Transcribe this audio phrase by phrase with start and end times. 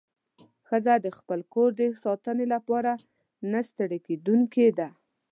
[0.67, 2.91] ښځه د خپل کور د ساتنې لپاره
[3.51, 4.89] نه ستړې کېدونکې ده.